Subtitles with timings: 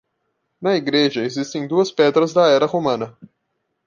[0.59, 3.15] Na igreja existem duas pedras da era romana.